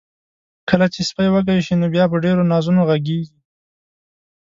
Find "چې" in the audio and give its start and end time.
0.93-1.01